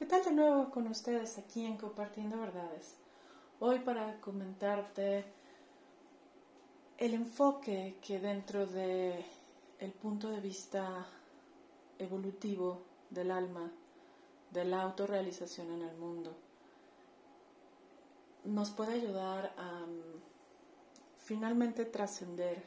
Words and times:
¿Qué 0.00 0.06
tal 0.06 0.24
de 0.24 0.32
nuevo 0.32 0.70
con 0.70 0.86
ustedes 0.86 1.36
aquí 1.36 1.66
en 1.66 1.76
Compartiendo 1.76 2.40
Verdades? 2.40 2.96
Hoy 3.58 3.80
para 3.80 4.18
comentarte 4.22 5.26
el 6.96 7.12
enfoque 7.12 7.98
que 8.00 8.18
dentro 8.18 8.66
de 8.66 9.22
el 9.78 9.92
punto 9.92 10.30
de 10.30 10.40
vista 10.40 11.06
evolutivo 11.98 12.80
del 13.10 13.30
alma, 13.30 13.70
de 14.50 14.64
la 14.64 14.80
autorrealización 14.80 15.70
en 15.70 15.82
el 15.82 15.96
mundo, 15.98 16.34
nos 18.44 18.70
puede 18.70 18.94
ayudar 18.94 19.52
a 19.58 19.84
mm, 19.84 20.22
finalmente 21.18 21.84
trascender 21.84 22.64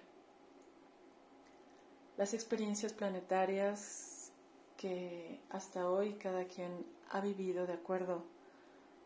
las 2.16 2.36
experiencias 2.36 2.94
planetarias 2.94 4.32
que 4.78 5.42
hasta 5.50 5.90
hoy 5.90 6.14
cada 6.14 6.46
quien 6.46 6.86
ha 7.14 7.22
vivido 7.22 7.68
de 7.68 7.74
acuerdo 7.74 8.24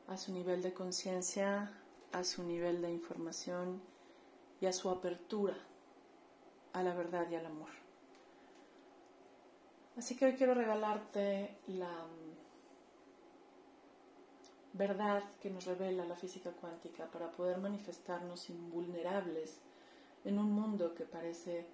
a 0.08 0.16
su 0.16 0.32
nivel 0.32 0.62
de 0.62 0.74
conciencia, 0.74 1.70
a 2.14 2.24
su 2.24 2.42
nivel 2.44 2.82
de 2.82 2.90
información 2.90 3.82
y 4.62 4.66
a 4.66 4.72
su 4.72 4.90
apertura 4.90 5.58
a 6.72 6.84
la 6.84 6.94
verdad 6.94 7.30
y 7.30 7.36
al 7.36 7.46
amor. 7.46 7.70
Así 9.98 10.16
que 10.16 10.26
hoy 10.26 10.34
quiero 10.36 10.54
regalarte 10.54 11.58
la 11.68 11.90
mm, 11.90 12.38
verdad 14.78 15.24
que 15.42 15.50
nos 15.50 15.66
revela 15.66 16.06
la 16.06 16.16
física 16.16 16.52
cuántica 16.52 17.08
para 17.08 17.30
poder 17.32 17.58
manifestarnos 17.58 18.50
invulnerables 18.50 19.60
en 20.24 20.40
un 20.40 20.50
mundo 20.54 20.96
que 20.96 21.04
parece 21.04 21.66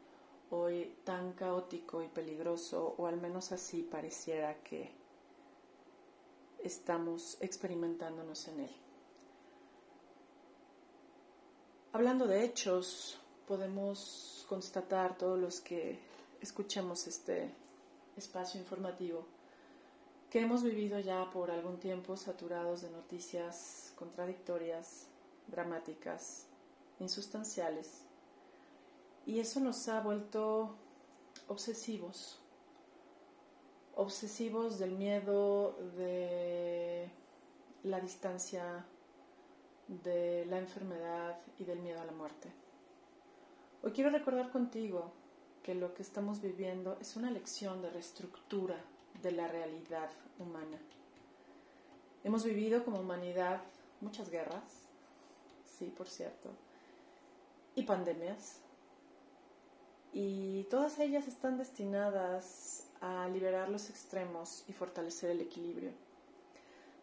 hoy 0.50 0.96
tan 1.04 1.34
caótico 1.34 2.02
y 2.02 2.08
peligroso, 2.08 2.96
o 2.98 3.06
al 3.06 3.18
menos 3.18 3.52
así 3.52 3.84
pareciera 3.84 4.56
que 4.64 5.03
estamos 6.64 7.38
experimentándonos 7.42 8.48
en 8.48 8.62
él. 8.62 8.76
Hablando 11.92 12.26
de 12.26 12.44
hechos, 12.44 13.20
podemos 13.48 14.46
constatar 14.50 15.18
todos 15.18 15.40
los 15.40 15.62
que 15.62 16.00
escuchemos 16.42 17.08
este 17.08 17.54
espacio 18.18 18.60
informativo 18.60 19.26
que 20.30 20.42
hemos 20.42 20.64
vivido 20.64 21.00
ya 21.00 21.30
por 21.30 21.52
algún 21.52 21.80
tiempo 21.80 22.18
saturados 22.18 22.82
de 22.82 22.90
noticias 22.90 23.94
contradictorias, 23.96 25.06
dramáticas, 25.48 26.48
insustanciales, 27.00 28.02
y 29.28 29.40
eso 29.40 29.60
nos 29.60 29.88
ha 29.88 30.02
vuelto 30.02 30.76
obsesivos, 31.48 32.40
obsesivos 33.96 34.80
del 34.80 34.92
miedo, 34.92 35.78
de 35.96 37.10
la 37.84 38.00
distancia, 38.00 38.86
de 39.88 40.46
la 40.46 40.58
enfermedad 40.58 41.40
y 41.60 41.66
del 41.66 41.80
miedo 41.80 42.02
a 42.02 42.06
la 42.06 42.12
muerte. 42.12 42.52
Hoy 43.84 43.92
quiero 43.92 44.10
recordar 44.10 44.52
contigo 44.52 45.12
que 45.62 45.76
lo 45.76 45.94
que 45.94 46.02
estamos 46.02 46.42
viviendo 46.42 46.98
es 47.02 47.16
una 47.16 47.32
lección 47.32 47.82
de 47.82 47.90
reestructura 47.90 48.78
de 49.22 49.32
la 49.32 49.48
realidad 49.48 50.10
humana. 50.40 50.78
Hemos 52.24 52.44
vivido 52.44 52.84
como 52.84 53.00
humanidad 53.00 53.62
muchas 54.02 54.30
guerras, 54.30 54.88
sí, 55.66 55.94
por 55.96 56.08
cierto, 56.08 56.50
y 57.76 57.84
pandemias, 57.84 58.60
y 60.14 60.64
todas 60.66 61.00
ellas 61.00 61.28
están 61.28 61.58
destinadas 61.58 62.88
a 63.04 63.28
liberar 63.28 63.68
los 63.68 63.90
extremos 63.90 64.64
y 64.70 64.72
fortalecer 64.72 65.30
el 65.30 65.42
equilibrio. 65.42 65.92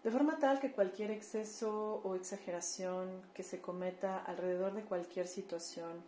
De 0.02 0.10
forma 0.10 0.38
tal 0.38 0.58
que 0.58 0.72
cualquier 0.72 1.10
exceso 1.10 2.00
o 2.02 2.14
exageración 2.14 3.20
que 3.34 3.42
se 3.42 3.60
cometa 3.60 4.18
alrededor 4.24 4.72
de 4.72 4.82
cualquier 4.82 5.28
situación 5.28 6.02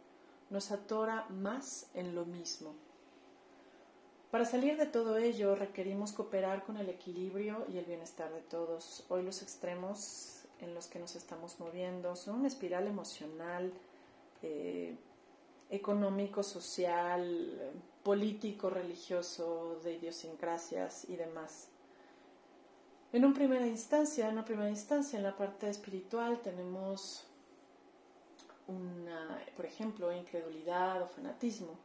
nos 0.48 0.70
atora 0.70 1.26
más 1.28 1.90
en 1.92 2.14
lo 2.14 2.24
mismo. 2.24 2.74
Para 4.30 4.46
salir 4.46 4.78
de 4.78 4.86
todo 4.86 5.18
ello 5.18 5.54
requerimos 5.56 6.12
cooperar 6.12 6.64
con 6.64 6.78
el 6.78 6.88
equilibrio 6.88 7.66
y 7.70 7.76
el 7.76 7.84
bienestar 7.84 8.32
de 8.32 8.40
todos. 8.40 9.04
Hoy 9.10 9.22
los 9.22 9.42
extremos 9.42 10.44
en 10.60 10.74
los 10.74 10.86
que 10.86 10.98
nos 10.98 11.16
estamos 11.16 11.60
moviendo 11.60 12.16
son 12.16 12.36
una 12.36 12.48
espiral 12.48 12.86
emocional, 12.86 13.70
eh, 14.40 14.96
económico, 15.68 16.42
social, 16.42 17.72
político, 18.02 18.70
religioso, 18.70 19.80
de 19.82 19.94
idiosincrasias 19.94 21.08
y 21.08 21.16
demás. 21.16 21.68
En 23.12 23.24
una 23.24 23.34
primera 23.34 23.66
instancia, 23.66 24.28
en 24.28 25.22
la 25.22 25.36
parte 25.36 25.68
espiritual 25.68 26.40
tenemos 26.40 27.26
una, 28.66 29.38
por 29.56 29.66
ejemplo, 29.66 30.12
incredulidad 30.12 31.02
o 31.02 31.06
fanatismo. 31.06 31.78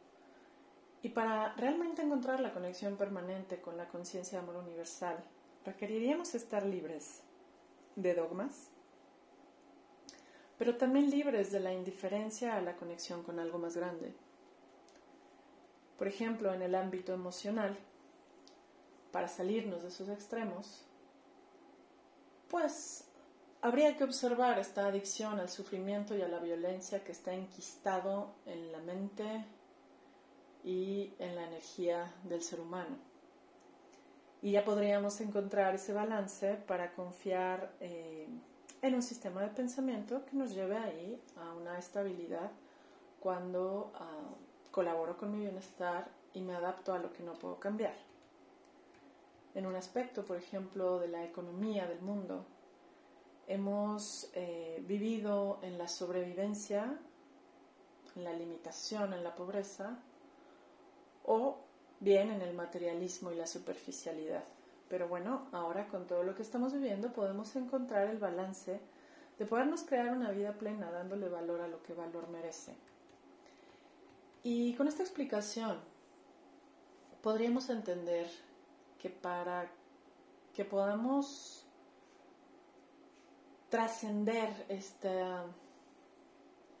Y 1.02 1.10
para 1.10 1.54
realmente 1.54 2.02
encontrar 2.02 2.40
la 2.40 2.52
conexión 2.52 2.96
permanente 2.96 3.60
con 3.60 3.76
la 3.76 3.88
conciencia 3.88 4.38
de 4.38 4.44
amor 4.44 4.62
universal, 4.64 5.16
requeriríamos 5.64 6.34
estar 6.34 6.64
libres 6.64 7.22
de 7.94 8.14
dogmas, 8.14 8.70
pero 10.56 10.76
también 10.76 11.10
libres 11.10 11.52
de 11.52 11.60
la 11.60 11.72
indiferencia 11.72 12.56
a 12.56 12.60
la 12.60 12.76
conexión 12.76 13.22
con 13.22 13.38
algo 13.38 13.58
más 13.58 13.76
grande. 13.76 14.12
Por 15.98 16.06
ejemplo, 16.06 16.54
en 16.54 16.62
el 16.62 16.74
ámbito 16.76 17.12
emocional, 17.12 17.76
para 19.10 19.28
salirnos 19.28 19.82
de 19.82 19.88
esos 19.88 20.08
extremos, 20.08 20.84
pues 22.48 23.04
habría 23.60 23.96
que 23.96 24.04
observar 24.04 24.58
esta 24.58 24.86
adicción 24.86 25.40
al 25.40 25.48
sufrimiento 25.48 26.16
y 26.16 26.22
a 26.22 26.28
la 26.28 26.38
violencia 26.38 27.02
que 27.02 27.12
está 27.12 27.34
enquistado 27.34 28.34
en 28.46 28.70
la 28.70 28.78
mente 28.78 29.44
y 30.64 31.12
en 31.18 31.34
la 31.34 31.46
energía 31.46 32.12
del 32.24 32.42
ser 32.42 32.60
humano. 32.60 32.96
Y 34.40 34.52
ya 34.52 34.64
podríamos 34.64 35.20
encontrar 35.20 35.74
ese 35.74 35.92
balance 35.92 36.54
para 36.54 36.92
confiar 36.92 37.72
eh, 37.80 38.28
en 38.82 38.94
un 38.94 39.02
sistema 39.02 39.42
de 39.42 39.48
pensamiento 39.48 40.24
que 40.24 40.36
nos 40.36 40.54
lleve 40.54 40.76
ahí 40.76 41.20
a 41.36 41.54
una 41.54 41.76
estabilidad 41.76 42.52
cuando 43.18 43.90
ah, 43.96 44.34
colaboro 44.78 45.16
con 45.16 45.32
mi 45.32 45.40
bienestar 45.40 46.08
y 46.34 46.40
me 46.40 46.54
adapto 46.54 46.92
a 46.92 47.00
lo 47.00 47.12
que 47.12 47.24
no 47.24 47.32
puedo 47.32 47.58
cambiar. 47.58 47.94
En 49.56 49.66
un 49.66 49.74
aspecto, 49.74 50.24
por 50.24 50.36
ejemplo, 50.36 51.00
de 51.00 51.08
la 51.08 51.24
economía 51.24 51.84
del 51.88 52.00
mundo, 52.00 52.44
hemos 53.48 54.30
eh, 54.34 54.80
vivido 54.86 55.58
en 55.62 55.78
la 55.78 55.88
sobrevivencia, 55.88 56.96
en 58.14 58.22
la 58.22 58.32
limitación, 58.32 59.14
en 59.14 59.24
la 59.24 59.34
pobreza, 59.34 59.98
o 61.24 61.58
bien 61.98 62.30
en 62.30 62.40
el 62.40 62.54
materialismo 62.54 63.32
y 63.32 63.34
la 63.34 63.48
superficialidad. 63.48 64.44
Pero 64.88 65.08
bueno, 65.08 65.48
ahora 65.50 65.88
con 65.88 66.06
todo 66.06 66.22
lo 66.22 66.36
que 66.36 66.42
estamos 66.42 66.72
viviendo 66.72 67.12
podemos 67.12 67.56
encontrar 67.56 68.08
el 68.08 68.18
balance 68.18 68.78
de 69.40 69.44
podernos 69.44 69.82
crear 69.82 70.12
una 70.12 70.30
vida 70.30 70.52
plena 70.52 70.88
dándole 70.92 71.28
valor 71.28 71.62
a 71.62 71.66
lo 71.66 71.82
que 71.82 71.94
valor 71.94 72.28
merece. 72.28 72.76
Y 74.50 74.72
con 74.76 74.88
esta 74.88 75.02
explicación 75.02 75.78
podríamos 77.20 77.68
entender 77.68 78.30
que 78.98 79.10
para 79.10 79.70
que 80.54 80.64
podamos 80.64 81.66
trascender 83.68 84.48
este, 84.70 85.22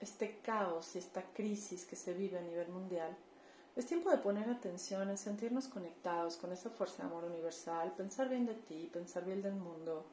este 0.00 0.38
caos 0.38 0.96
y 0.96 0.98
esta 0.98 1.22
crisis 1.34 1.84
que 1.84 1.94
se 1.94 2.14
vive 2.14 2.38
a 2.38 2.40
nivel 2.40 2.68
mundial, 2.68 3.14
es 3.76 3.84
tiempo 3.84 4.10
de 4.10 4.16
poner 4.16 4.48
atención 4.48 5.10
en 5.10 5.18
sentirnos 5.18 5.68
conectados 5.68 6.38
con 6.38 6.50
esa 6.52 6.70
fuerza 6.70 7.02
de 7.02 7.10
amor 7.10 7.24
universal, 7.24 7.92
pensar 7.94 8.30
bien 8.30 8.46
de 8.46 8.54
ti, 8.54 8.88
pensar 8.90 9.26
bien 9.26 9.42
del 9.42 9.56
mundo, 9.56 10.06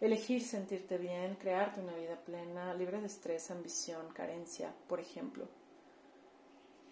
elegir 0.00 0.42
sentirte 0.42 0.96
bien, 0.96 1.34
crearte 1.34 1.82
una 1.82 1.94
vida 1.94 2.16
plena, 2.16 2.72
libre 2.72 3.02
de 3.02 3.06
estrés, 3.08 3.50
ambición, 3.50 4.08
carencia, 4.14 4.72
por 4.88 4.98
ejemplo. 4.98 5.57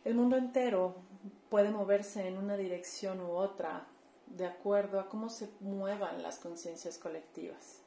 El 0.06 0.14
mundo 0.14 0.36
entero 0.36 0.94
puede 1.50 1.72
moverse 1.72 2.28
en 2.28 2.38
una 2.38 2.56
dirección 2.56 3.20
u 3.20 3.32
otra 3.32 3.88
de 4.28 4.46
acuerdo 4.46 5.00
a 5.00 5.08
cómo 5.08 5.28
se 5.28 5.50
muevan 5.58 6.22
las 6.22 6.38
conciencias 6.38 6.96
colectivas. 6.96 7.82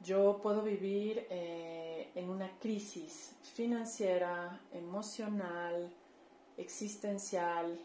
Yo 0.00 0.40
puedo 0.42 0.62
vivir 0.62 1.26
eh, 1.28 2.10
en 2.14 2.30
una 2.30 2.58
crisis 2.60 3.36
financiera, 3.42 4.58
emocional, 4.72 5.92
existencial. 6.56 7.78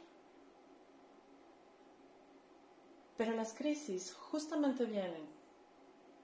Pero 3.17 3.33
las 3.33 3.53
crisis 3.53 4.13
justamente 4.13 4.85
vienen 4.85 5.27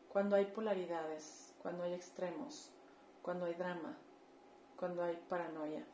cuando 0.07 0.37
hay 0.37 0.45
polaridades, 0.45 1.53
cuando 1.61 1.83
hay 1.83 1.91
extremos, 1.91 2.71
cuando 3.21 3.43
hay 3.43 3.55
drama, 3.55 3.97
cuando 4.77 5.03
hay 5.03 5.21
paranoia. 5.27 5.85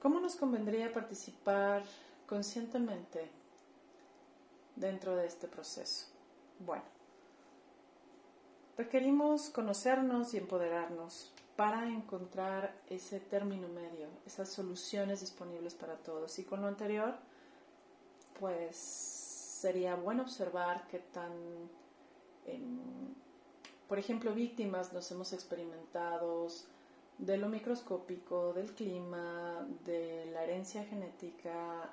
¿Cómo 0.00 0.20
nos 0.20 0.36
convendría 0.36 0.92
participar 0.92 1.82
conscientemente 2.28 3.30
dentro 4.78 5.16
de 5.16 5.26
este 5.26 5.48
proceso. 5.48 6.06
Bueno, 6.60 6.84
requerimos 8.76 9.50
conocernos 9.50 10.34
y 10.34 10.38
empoderarnos 10.38 11.32
para 11.56 11.88
encontrar 11.88 12.72
ese 12.88 13.18
término 13.18 13.68
medio, 13.68 14.08
esas 14.26 14.48
soluciones 14.48 15.20
disponibles 15.20 15.74
para 15.74 15.96
todos. 15.96 16.38
Y 16.38 16.44
con 16.44 16.60
lo 16.60 16.68
anterior, 16.68 17.16
pues 18.38 18.76
sería 18.76 19.96
bueno 19.96 20.22
observar 20.22 20.86
qué 20.88 21.00
tan, 21.00 21.32
por 23.88 23.98
ejemplo, 23.98 24.32
víctimas 24.32 24.92
nos 24.92 25.10
hemos 25.10 25.32
experimentado 25.32 26.46
de 27.18 27.36
lo 27.36 27.48
microscópico, 27.48 28.52
del 28.52 28.74
clima, 28.74 29.66
de 29.84 30.26
la 30.32 30.44
herencia 30.44 30.84
genética 30.84 31.90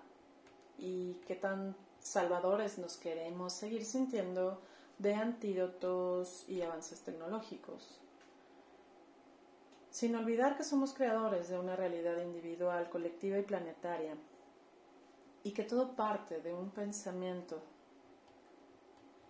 y 0.78 1.16
qué 1.28 1.36
tan 1.36 1.76
salvadores 2.00 2.78
nos 2.78 2.98
queremos 2.98 3.54
seguir 3.54 3.84
sintiendo 3.84 4.62
de 5.00 5.16
antídotos 5.16 6.48
y 6.48 6.62
avances 6.62 7.02
tecnológicos. 7.02 8.00
Sin 9.90 10.16
olvidar 10.16 10.58
que 10.58 10.64
somos 10.64 10.94
creadores 10.94 11.50
de 11.50 11.58
una 11.58 11.76
realidad 11.76 12.22
individual, 12.22 12.90
colectiva 12.90 13.40
y 13.40 13.44
planetaria, 13.44 14.16
y 15.44 15.52
que 15.52 15.64
todo 15.64 15.96
parte 15.96 16.42
de 16.42 16.54
un 16.54 16.70
pensamiento 16.70 17.62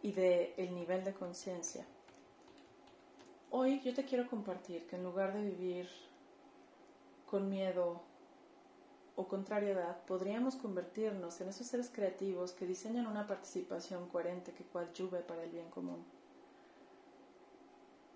y 0.01 0.11
de 0.11 0.53
el 0.57 0.73
nivel 0.73 1.03
de 1.03 1.13
conciencia. 1.13 1.85
Hoy 3.51 3.79
yo 3.81 3.93
te 3.93 4.05
quiero 4.05 4.27
compartir 4.27 4.85
que 4.87 4.95
en 4.95 5.03
lugar 5.03 5.33
de 5.33 5.43
vivir 5.43 5.87
con 7.25 7.49
miedo 7.49 8.01
o 9.15 9.27
contrariedad, 9.27 9.97
podríamos 10.05 10.55
convertirnos 10.55 11.39
en 11.39 11.49
esos 11.49 11.67
seres 11.67 11.89
creativos 11.89 12.51
que 12.51 12.65
diseñan 12.65 13.07
una 13.07 13.27
participación 13.27 14.09
coherente 14.09 14.51
que 14.51 14.65
coadyuve 14.65 15.19
para 15.19 15.43
el 15.43 15.51
bien 15.51 15.69
común. 15.69 16.03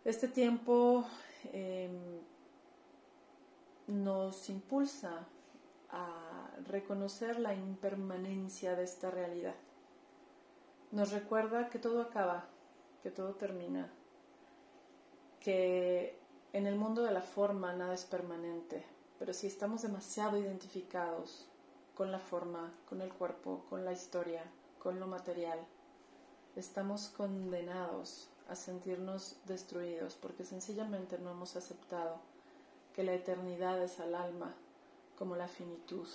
Este 0.03 0.27
tiempo 0.27 1.05
em, 1.53 2.19
nos 3.87 4.49
impulsa 4.49 5.25
a 5.91 6.49
reconocer 6.67 7.39
la 7.39 7.53
impermanencia 7.53 8.75
de 8.75 8.83
esta 8.83 9.09
realidad. 9.09 9.55
Nos 10.91 11.11
recuerda 11.11 11.69
que 11.69 11.79
todo 11.79 12.01
acaba, 12.01 12.45
que 13.03 13.11
todo 13.11 13.35
termina, 13.35 13.89
que 15.49 16.15
en 16.53 16.67
el 16.67 16.75
mundo 16.75 17.01
de 17.01 17.11
la 17.11 17.23
forma 17.23 17.73
nada 17.73 17.95
es 17.95 18.05
permanente, 18.05 18.85
pero 19.17 19.33
si 19.33 19.47
estamos 19.47 19.81
demasiado 19.81 20.37
identificados 20.37 21.47
con 21.95 22.11
la 22.11 22.19
forma, 22.19 22.71
con 22.87 23.01
el 23.01 23.11
cuerpo, 23.11 23.65
con 23.67 23.83
la 23.83 23.91
historia, 23.91 24.43
con 24.77 24.99
lo 24.99 25.07
material, 25.07 25.57
estamos 26.55 27.09
condenados 27.09 28.29
a 28.47 28.55
sentirnos 28.55 29.37
destruidos 29.47 30.15
porque 30.17 30.43
sencillamente 30.43 31.17
no 31.17 31.31
hemos 31.31 31.55
aceptado 31.55 32.19
que 32.93 33.03
la 33.03 33.13
eternidad 33.13 33.81
es 33.81 33.99
al 33.99 34.13
alma 34.13 34.53
como 35.17 35.35
la 35.35 35.47
finitud 35.47 36.07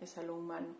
es 0.00 0.18
a 0.18 0.24
lo 0.24 0.34
humano. 0.34 0.74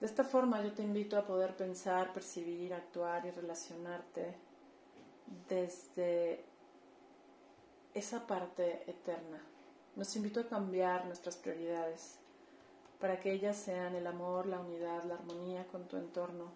De 0.00 0.06
esta 0.06 0.24
forma 0.24 0.62
yo 0.62 0.72
te 0.72 0.82
invito 0.82 1.18
a 1.18 1.26
poder 1.26 1.54
pensar, 1.54 2.14
percibir, 2.14 2.72
actuar 2.72 3.26
y 3.26 3.30
relacionarte 3.30 4.34
desde 5.50 6.50
esa 7.94 8.26
parte 8.26 8.88
eterna 8.90 9.40
nos 9.96 10.16
invito 10.16 10.40
a 10.40 10.48
cambiar 10.48 11.04
nuestras 11.04 11.36
prioridades 11.36 12.18
para 12.98 13.20
que 13.20 13.32
ellas 13.32 13.56
sean 13.56 13.94
el 13.94 14.06
amor, 14.06 14.46
la 14.46 14.60
unidad, 14.60 15.04
la 15.04 15.14
armonía 15.16 15.66
con 15.66 15.88
tu 15.88 15.96
entorno, 15.96 16.52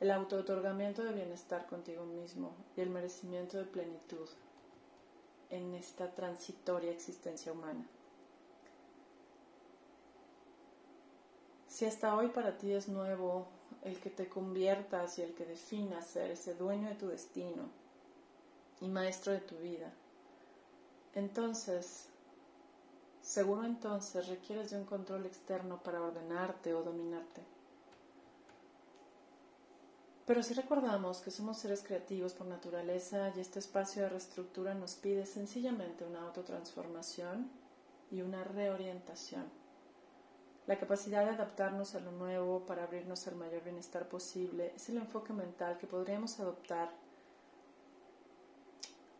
el 0.00 0.10
auto-otorgamiento 0.10 1.04
de 1.04 1.12
bienestar 1.12 1.66
contigo 1.66 2.04
mismo 2.04 2.56
y 2.76 2.80
el 2.80 2.90
merecimiento 2.90 3.58
de 3.58 3.64
plenitud 3.64 4.28
en 5.50 5.74
esta 5.74 6.12
transitoria 6.12 6.90
existencia 6.90 7.52
humana. 7.52 7.86
Si 11.68 11.84
hasta 11.84 12.16
hoy 12.16 12.28
para 12.28 12.56
ti 12.56 12.72
es 12.72 12.88
nuevo 12.88 13.46
el 13.82 14.00
que 14.00 14.10
te 14.10 14.28
conviertas 14.28 15.18
y 15.18 15.22
el 15.22 15.34
que 15.34 15.44
definas 15.44 16.06
ser 16.06 16.30
ese 16.30 16.54
dueño 16.54 16.88
de 16.88 16.94
tu 16.94 17.08
destino 17.08 17.68
y 18.80 18.88
maestro 18.88 19.32
de 19.32 19.40
tu 19.40 19.56
vida, 19.56 19.92
entonces 21.14 22.08
Seguro 23.24 23.64
entonces 23.64 24.28
requieres 24.28 24.70
de 24.70 24.76
un 24.76 24.84
control 24.84 25.24
externo 25.24 25.82
para 25.82 26.02
ordenarte 26.02 26.74
o 26.74 26.82
dominarte. 26.82 27.40
Pero 30.26 30.42
si 30.42 30.52
recordamos 30.52 31.22
que 31.22 31.30
somos 31.30 31.56
seres 31.56 31.82
creativos 31.82 32.34
por 32.34 32.46
naturaleza 32.46 33.32
y 33.34 33.40
este 33.40 33.60
espacio 33.60 34.02
de 34.02 34.10
reestructura 34.10 34.74
nos 34.74 34.96
pide 34.96 35.24
sencillamente 35.24 36.04
una 36.04 36.20
autotransformación 36.20 37.50
y 38.10 38.20
una 38.20 38.44
reorientación. 38.44 39.44
La 40.66 40.78
capacidad 40.78 41.24
de 41.24 41.30
adaptarnos 41.30 41.94
a 41.94 42.00
lo 42.00 42.12
nuevo 42.12 42.66
para 42.66 42.84
abrirnos 42.84 43.26
al 43.26 43.36
mayor 43.36 43.64
bienestar 43.64 44.06
posible 44.06 44.74
es 44.76 44.90
el 44.90 44.98
enfoque 44.98 45.32
mental 45.32 45.78
que 45.78 45.86
podríamos 45.86 46.38
adoptar 46.40 46.90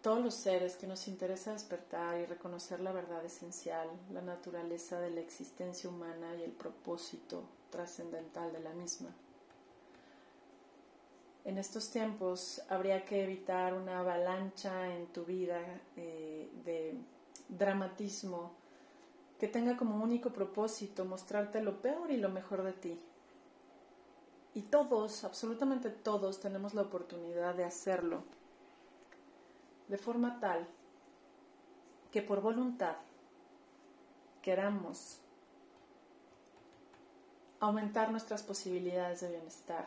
todos 0.05 0.23
los 0.23 0.35
seres 0.35 0.77
que 0.77 0.87
nos 0.87 1.09
interesa 1.09 1.53
despertar 1.53 2.21
y 2.21 2.27
reconocer 2.27 2.79
la 2.81 2.93
verdad 2.93 3.25
esencial, 3.25 3.89
la 4.13 4.21
naturaleza 4.21 5.01
de 5.01 5.09
la 5.09 5.23
existencia 5.23 5.89
humana 5.89 6.37
y 6.37 6.43
el 6.43 6.53
propósito 6.53 7.45
trascendental 7.71 8.53
de 8.53 8.61
la 8.61 8.75
misma. 8.75 9.09
En 11.47 11.57
estos 11.57 11.89
tiempos 11.89 12.61
habría 12.69 13.07
que 13.07 13.25
evitar 13.25 13.73
una 13.73 14.01
avalancha 14.01 14.95
en 14.95 15.07
tu 15.07 15.25
vida 15.25 15.59
eh, 15.97 16.51
de 16.67 16.99
dramatismo 17.49 18.53
que 19.39 19.49
tenga 19.49 19.75
como 19.75 20.05
único 20.05 20.35
propósito 20.35 21.07
mostrarte 21.07 21.63
lo 21.63 21.81
peor 21.81 22.11
y 22.11 22.19
lo 22.19 22.29
mejor 22.29 22.63
de 22.63 22.73
ti. 22.75 23.01
Y 24.53 24.61
todos, 24.65 25.25
absolutamente 25.25 25.89
todos, 25.89 26.41
tenemos 26.41 26.75
la 26.75 26.83
oportunidad 26.83 27.55
de 27.55 27.65
hacerlo 27.65 28.23
de 29.89 29.99
forma 29.99 30.41
tal 30.41 30.67
que 32.11 32.23
por 32.23 32.41
voluntad 32.41 32.97
queramos 34.43 35.21
aumentar 37.61 38.11
nuestras 38.11 38.43
posibilidades 38.43 39.21
de 39.21 39.31
bienestar 39.31 39.87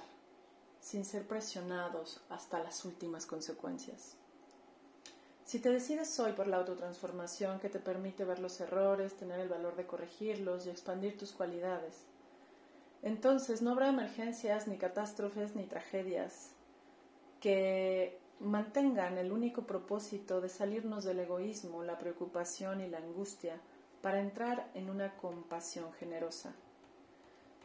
sin 0.79 1.05
ser 1.05 1.27
presionados 1.27 2.21
hasta 2.29 2.59
las 2.59 2.85
últimas 2.85 3.25
consecuencias. 3.25 4.15
Si 5.45 5.59
te 5.59 5.69
decides 5.69 6.19
hoy 6.19 6.33
por 6.33 6.47
la 6.47 6.57
autotransformación 6.57 7.59
que 7.59 7.69
te 7.69 7.79
permite 7.79 8.25
ver 8.25 8.39
los 8.39 8.59
errores, 8.59 9.15
tener 9.15 9.39
el 9.39 9.47
valor 9.47 9.75
de 9.75 9.85
corregirlos 9.85 10.65
y 10.65 10.69
expandir 10.69 11.17
tus 11.17 11.31
cualidades, 11.31 12.03
entonces 13.01 13.61
no 13.61 13.71
habrá 13.71 13.89
emergencias, 13.89 14.67
ni 14.67 14.77
catástrofes, 14.77 15.55
ni 15.55 15.63
tragedias 15.65 16.51
que 17.39 18.19
mantengan 18.39 19.17
el 19.17 19.31
único 19.31 19.63
propósito 19.63 20.41
de 20.41 20.49
salirnos 20.49 21.03
del 21.03 21.19
egoísmo, 21.19 21.83
la 21.83 21.97
preocupación 21.97 22.81
y 22.81 22.87
la 22.87 22.99
angustia 22.99 23.59
para 24.01 24.21
entrar 24.21 24.69
en 24.73 24.89
una 24.89 25.17
compasión 25.17 25.91
generosa. 25.93 26.53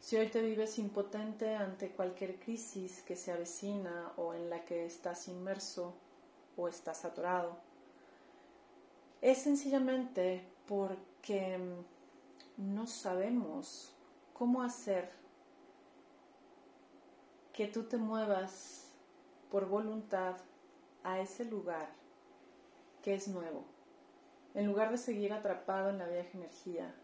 Si 0.00 0.16
hoy 0.16 0.28
te 0.28 0.42
vives 0.42 0.78
impotente 0.78 1.54
ante 1.54 1.90
cualquier 1.90 2.40
crisis 2.40 3.02
que 3.02 3.16
se 3.16 3.32
avecina 3.32 4.12
o 4.16 4.34
en 4.34 4.50
la 4.50 4.64
que 4.64 4.84
estás 4.86 5.28
inmerso 5.28 5.94
o 6.56 6.68
estás 6.68 7.04
atorado, 7.04 7.56
es 9.20 9.38
sencillamente 9.38 10.44
porque 10.66 11.58
no 12.56 12.86
sabemos 12.86 13.94
cómo 14.32 14.62
hacer 14.62 15.10
que 17.52 17.68
tú 17.68 17.84
te 17.84 17.98
muevas 17.98 18.88
por 19.50 19.68
voluntad 19.68 20.36
a 21.04 21.20
ese 21.20 21.44
lugar 21.44 21.88
que 23.02 23.14
es 23.14 23.28
nuevo, 23.28 23.64
en 24.54 24.66
lugar 24.66 24.90
de 24.90 24.98
seguir 24.98 25.32
atrapado 25.32 25.90
en 25.90 25.98
la 25.98 26.06
vieja 26.06 26.38
energía 26.38 26.94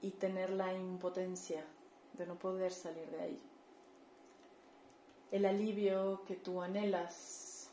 y 0.00 0.12
tener 0.12 0.50
la 0.50 0.72
impotencia 0.74 1.64
de 2.12 2.26
no 2.26 2.38
poder 2.38 2.72
salir 2.72 3.10
de 3.10 3.20
ahí. 3.20 3.42
El 5.30 5.46
alivio 5.46 6.22
que 6.26 6.36
tú 6.36 6.62
anhelas 6.62 7.70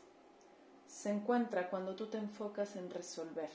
se 0.86 1.10
encuentra 1.10 1.70
cuando 1.70 1.94
tú 1.94 2.06
te 2.06 2.18
enfocas 2.18 2.76
en 2.76 2.90
resolver, 2.90 3.50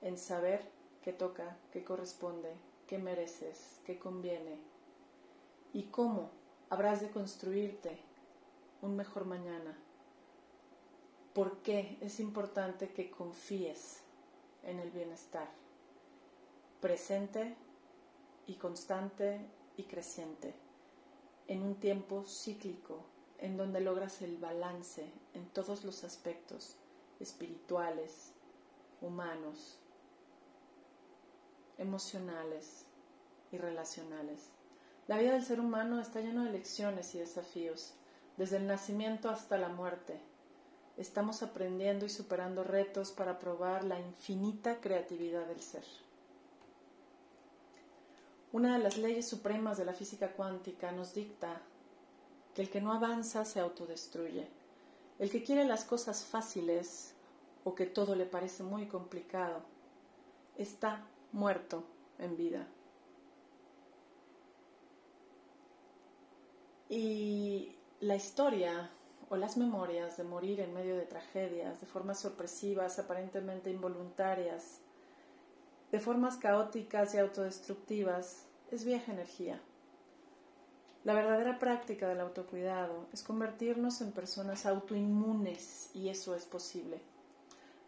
en 0.00 0.16
saber 0.16 0.62
qué 1.02 1.12
toca, 1.12 1.56
qué 1.72 1.84
corresponde, 1.84 2.54
qué 2.86 2.98
mereces, 2.98 3.80
qué 3.84 3.98
conviene 3.98 4.58
y 5.72 5.84
cómo 5.84 6.30
habrás 6.70 7.00
de 7.00 7.10
construirte 7.10 7.98
un 8.80 8.96
mejor 8.96 9.24
mañana 9.24 9.76
por 11.34 11.58
qué 11.58 11.98
es 12.00 12.20
importante 12.20 12.90
que 12.90 13.10
confíes 13.10 14.02
en 14.64 14.78
el 14.78 14.90
bienestar 14.90 15.48
presente 16.80 17.54
y 18.48 18.54
constante 18.54 19.40
y 19.76 19.84
creciente 19.84 20.52
en 21.46 21.62
un 21.62 21.76
tiempo 21.76 22.24
cíclico, 22.26 23.04
en 23.38 23.56
donde 23.56 23.80
logras 23.80 24.20
el 24.22 24.36
balance 24.36 25.10
en 25.34 25.46
todos 25.50 25.84
los 25.84 26.02
aspectos 26.02 26.76
espirituales, 27.20 28.32
humanos, 29.00 29.78
emocionales 31.78 32.84
y 33.52 33.58
relacionales. 33.58 34.50
La 35.06 35.18
vida 35.18 35.32
del 35.32 35.44
ser 35.44 35.60
humano 35.60 36.00
está 36.00 36.20
llena 36.20 36.44
de 36.44 36.50
lecciones 36.50 37.14
y 37.14 37.18
desafíos, 37.18 37.94
desde 38.36 38.56
el 38.56 38.66
nacimiento 38.66 39.28
hasta 39.30 39.56
la 39.56 39.68
muerte. 39.68 40.20
Estamos 41.02 41.42
aprendiendo 41.42 42.06
y 42.06 42.08
superando 42.08 42.62
retos 42.62 43.10
para 43.10 43.40
probar 43.40 43.82
la 43.82 43.98
infinita 43.98 44.80
creatividad 44.80 45.48
del 45.48 45.60
ser. 45.60 45.82
Una 48.52 48.78
de 48.78 48.84
las 48.84 48.98
leyes 48.98 49.26
supremas 49.28 49.78
de 49.78 49.84
la 49.84 49.94
física 49.94 50.30
cuántica 50.30 50.92
nos 50.92 51.12
dicta 51.12 51.60
que 52.54 52.62
el 52.62 52.70
que 52.70 52.80
no 52.80 52.92
avanza 52.92 53.44
se 53.44 53.58
autodestruye. 53.58 54.46
El 55.18 55.28
que 55.28 55.42
quiere 55.42 55.64
las 55.64 55.84
cosas 55.84 56.24
fáciles 56.24 57.14
o 57.64 57.74
que 57.74 57.86
todo 57.86 58.14
le 58.14 58.24
parece 58.24 58.62
muy 58.62 58.86
complicado 58.86 59.60
está 60.56 61.04
muerto 61.32 61.82
en 62.20 62.36
vida. 62.36 62.68
Y 66.88 67.74
la 67.98 68.14
historia 68.14 68.88
o 69.32 69.36
las 69.36 69.56
memorias 69.56 70.18
de 70.18 70.24
morir 70.24 70.60
en 70.60 70.74
medio 70.74 70.94
de 70.94 71.06
tragedias, 71.06 71.80
de 71.80 71.86
formas 71.86 72.20
sorpresivas, 72.20 72.98
aparentemente 72.98 73.70
involuntarias, 73.70 74.80
de 75.90 76.00
formas 76.00 76.36
caóticas 76.36 77.14
y 77.14 77.18
autodestructivas, 77.18 78.44
es 78.70 78.84
vieja 78.84 79.10
energía. 79.10 79.58
La 81.04 81.14
verdadera 81.14 81.58
práctica 81.58 82.08
del 82.08 82.20
autocuidado 82.20 83.06
es 83.10 83.22
convertirnos 83.22 84.02
en 84.02 84.12
personas 84.12 84.66
autoinmunes 84.66 85.88
y 85.94 86.10
eso 86.10 86.34
es 86.34 86.44
posible. 86.44 87.00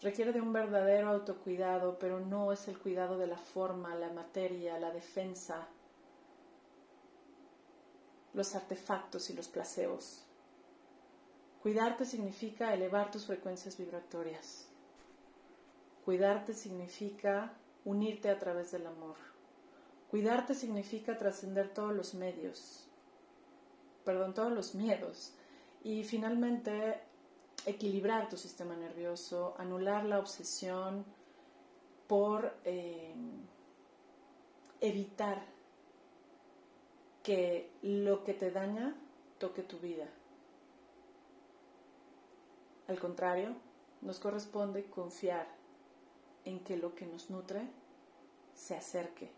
Requiere 0.00 0.32
de 0.32 0.40
un 0.40 0.54
verdadero 0.54 1.10
autocuidado, 1.10 1.98
pero 1.98 2.20
no 2.20 2.52
es 2.52 2.68
el 2.68 2.78
cuidado 2.78 3.18
de 3.18 3.26
la 3.26 3.38
forma, 3.38 3.94
la 3.96 4.08
materia, 4.08 4.78
la 4.78 4.92
defensa, 4.92 5.68
los 8.32 8.54
artefactos 8.54 9.28
y 9.28 9.34
los 9.34 9.48
placebos. 9.48 10.24
Cuidarte 11.64 12.04
significa 12.04 12.74
elevar 12.74 13.10
tus 13.10 13.24
frecuencias 13.24 13.78
vibratorias. 13.78 14.68
Cuidarte 16.04 16.52
significa 16.52 17.54
unirte 17.86 18.28
a 18.28 18.38
través 18.38 18.70
del 18.70 18.86
amor. 18.86 19.16
Cuidarte 20.10 20.54
significa 20.54 21.16
trascender 21.16 21.72
todos 21.72 21.94
los 21.94 22.12
medios, 22.12 22.86
perdón, 24.04 24.34
todos 24.34 24.52
los 24.52 24.74
miedos 24.74 25.32
y 25.82 26.04
finalmente 26.04 27.00
equilibrar 27.64 28.28
tu 28.28 28.36
sistema 28.36 28.76
nervioso, 28.76 29.54
anular 29.56 30.04
la 30.04 30.18
obsesión 30.18 31.06
por 32.06 32.58
eh, 32.66 33.14
evitar 34.82 35.46
que 37.22 37.70
lo 37.80 38.22
que 38.22 38.34
te 38.34 38.50
daña 38.50 38.94
toque 39.38 39.62
tu 39.62 39.78
vida. 39.78 40.06
Al 42.88 42.98
contrario, 43.00 43.54
nos 44.02 44.18
corresponde 44.18 44.84
confiar 44.84 45.46
en 46.44 46.60
que 46.60 46.76
lo 46.76 46.94
que 46.94 47.06
nos 47.06 47.30
nutre 47.30 47.62
se 48.54 48.76
acerque 48.76 49.30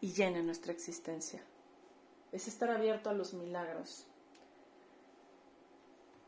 y 0.00 0.12
llene 0.12 0.42
nuestra 0.42 0.72
existencia. 0.72 1.40
Es 2.32 2.48
estar 2.48 2.70
abierto 2.70 3.08
a 3.08 3.14
los 3.14 3.32
milagros. 3.34 4.06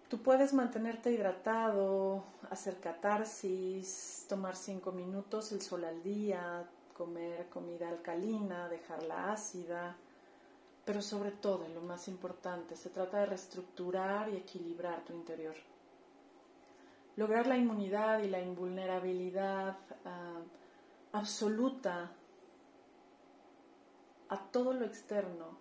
Tú 0.08 0.22
puedes 0.22 0.54
mantenerte 0.54 1.10
hidratado, 1.10 2.24
hacer 2.50 2.78
catarsis, 2.78 4.26
tomar 4.28 4.54
cinco 4.54 4.92
minutos 4.92 5.50
el 5.52 5.60
sol 5.60 5.84
al 5.84 6.02
día, 6.02 6.68
comer 6.94 7.48
comida 7.48 7.88
alcalina, 7.88 8.68
dejarla 8.68 9.32
ácida, 9.32 9.96
pero 10.84 11.00
sobre 11.00 11.30
todo, 11.30 11.66
y 11.68 11.72
lo 11.72 11.80
más 11.80 12.08
importante, 12.08 12.76
se 12.76 12.90
trata 12.90 13.20
de 13.20 13.26
reestructurar 13.26 14.28
y 14.28 14.36
equilibrar 14.36 15.04
tu 15.04 15.12
interior. 15.12 15.54
Lograr 17.16 17.46
la 17.46 17.56
inmunidad 17.56 18.20
y 18.20 18.28
la 18.28 18.40
invulnerabilidad 18.40 19.78
ah, 20.04 20.40
absoluta 21.12 22.10
a 24.28 24.38
todo 24.50 24.72
lo 24.72 24.84
externo 24.84 25.56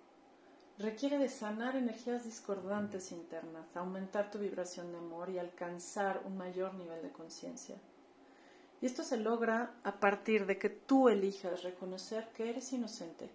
requiere 0.80 1.20
de 1.20 1.30
sanar 1.30 1.76
energías 1.76 2.24
discordantes 2.24 3.12
internas, 3.12 3.76
aumentar 3.76 4.32
tu 4.32 4.40
vibración 4.40 4.92
de 4.92 4.98
amor 4.98 5.30
y 5.30 5.38
alcanzar 5.38 6.24
un 6.26 6.38
mayor 6.38 6.74
nivel 6.74 7.02
de 7.04 7.12
conciencia. 7.12 7.78
Y 8.82 8.88
esto 8.88 9.04
se 9.04 9.18
logra 9.18 9.76
a 9.84 10.00
partir 10.00 10.46
de 10.46 10.58
que 10.58 10.70
tú 10.70 11.08
elijas 11.08 11.64
reconocer 11.64 12.28
que 12.36 12.50
eres 12.50 12.74
inocente 12.74 13.30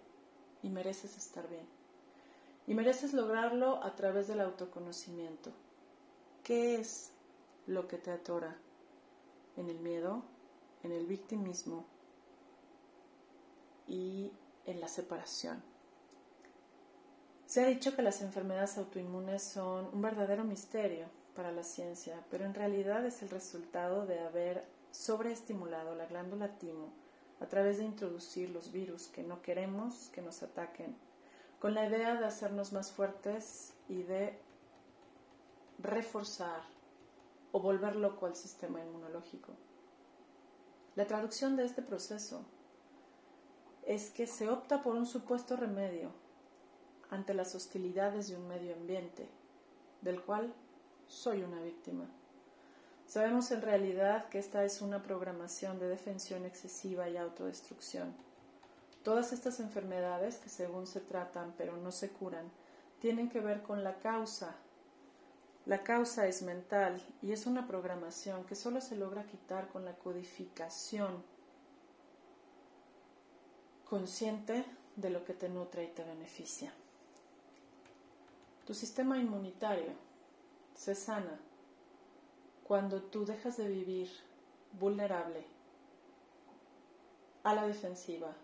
y 0.61 0.69
mereces 0.69 1.17
estar 1.17 1.47
bien. 1.47 1.78
Y 2.69 2.75
mereces 2.75 3.13
lograrlo 3.13 3.83
a 3.83 3.95
través 3.95 4.27
del 4.27 4.41
autoconocimiento. 4.41 5.51
¿Qué 6.43 6.75
es 6.75 7.09
lo 7.65 7.87
que 7.87 7.97
te 7.97 8.11
atora? 8.11 8.55
En 9.57 9.69
el 9.69 9.79
miedo, 9.79 10.21
en 10.83 10.91
el 10.91 11.07
victimismo 11.07 11.87
y 13.87 14.31
en 14.67 14.79
la 14.79 14.87
separación. 14.87 15.63
Se 17.47 17.63
ha 17.63 17.65
dicho 17.65 17.95
que 17.95 18.03
las 18.03 18.21
enfermedades 18.21 18.77
autoinmunes 18.77 19.41
son 19.41 19.89
un 19.91 20.03
verdadero 20.03 20.43
misterio 20.43 21.07
para 21.35 21.51
la 21.51 21.63
ciencia, 21.63 22.23
pero 22.29 22.45
en 22.45 22.53
realidad 22.53 23.03
es 23.03 23.23
el 23.23 23.31
resultado 23.31 24.05
de 24.05 24.19
haber 24.19 24.63
sobreestimulado 24.91 25.95
la 25.95 26.05
glándula 26.05 26.59
timo 26.59 26.93
a 27.39 27.47
través 27.47 27.79
de 27.79 27.85
introducir 27.85 28.51
los 28.51 28.71
virus 28.71 29.07
que 29.07 29.23
no 29.23 29.41
queremos 29.41 30.09
que 30.09 30.21
nos 30.21 30.43
ataquen, 30.43 30.95
con 31.59 31.73
la 31.73 31.85
idea 31.85 32.15
de 32.15 32.25
hacernos 32.25 32.71
más 32.71 32.91
fuertes 32.91 33.73
y 33.87 34.03
de 34.03 34.39
reforzar 35.77 36.61
o 37.51 37.59
volver 37.59 37.95
loco 37.95 38.25
al 38.25 38.35
sistema 38.35 38.79
inmunológico. 38.79 39.53
La 40.95 41.05
traducción 41.05 41.55
de 41.55 41.65
este 41.65 41.81
proceso 41.81 42.43
es 43.85 44.09
que 44.11 44.27
se 44.27 44.49
opta 44.49 44.81
por 44.81 44.95
un 44.95 45.05
supuesto 45.05 45.55
remedio 45.55 46.11
ante 47.09 47.33
las 47.33 47.55
hostilidades 47.55 48.29
de 48.29 48.35
un 48.35 48.47
medio 48.47 48.75
ambiente, 48.75 49.27
del 50.01 50.21
cual 50.21 50.53
soy 51.07 51.41
una 51.41 51.61
víctima. 51.61 52.05
Sabemos 53.05 53.49
en 53.51 53.63
realidad 53.63 54.29
que 54.29 54.37
esta 54.37 54.63
es 54.63 54.81
una 54.81 55.01
programación 55.01 55.79
de 55.79 55.87
defensión 55.87 56.45
excesiva 56.45 57.09
y 57.09 57.17
autodestrucción. 57.17 58.28
Todas 59.09 59.33
estas 59.33 59.59
enfermedades, 59.59 60.37
que 60.37 60.49
según 60.49 60.85
se 60.85 60.99
tratan 60.99 61.55
pero 61.57 61.75
no 61.77 61.91
se 61.91 62.11
curan, 62.11 62.51
tienen 62.99 63.27
que 63.27 63.39
ver 63.39 63.63
con 63.63 63.83
la 63.83 63.97
causa. 63.97 64.55
La 65.65 65.81
causa 65.81 66.27
es 66.27 66.43
mental 66.43 67.03
y 67.23 67.31
es 67.31 67.47
una 67.47 67.65
programación 67.65 68.43
que 68.43 68.53
solo 68.53 68.81
se 68.81 68.95
logra 68.95 69.25
quitar 69.25 69.67
con 69.69 69.83
la 69.83 69.95
codificación 69.95 71.23
consciente 73.89 74.63
de 74.95 75.09
lo 75.09 75.25
que 75.25 75.33
te 75.33 75.49
nutre 75.49 75.85
y 75.85 75.87
te 75.87 76.03
beneficia. 76.03 76.71
Tu 78.67 78.75
sistema 78.75 79.17
inmunitario 79.17 79.93
se 80.75 80.93
sana 80.93 81.39
cuando 82.63 83.01
tú 83.01 83.25
dejas 83.25 83.57
de 83.57 83.69
vivir 83.69 84.07
vulnerable 84.79 85.47
a 87.41 87.55
la 87.55 87.65
defensiva 87.65 88.35